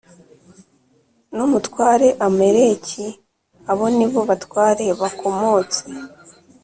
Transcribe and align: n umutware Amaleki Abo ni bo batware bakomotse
n 1.35 1.37
umutware 1.47 2.07
Amaleki 2.27 3.05
Abo 3.71 3.85
ni 3.97 4.05
bo 4.11 4.19
batware 4.29 4.85
bakomotse 5.01 5.81